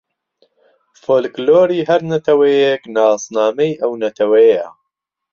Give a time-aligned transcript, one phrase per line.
[1.01, 4.65] فۆلکلۆری هەر نەتەوەیێک ناسنامەی ئەو نەتەوەیە